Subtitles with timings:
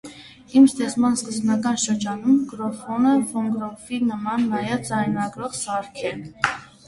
[0.59, 6.19] Իր ստեղծման սկզբնական շրջանում գրամոֆոնը ֆոնոգրաֆի նման նաև ձայնագրող սարք էր։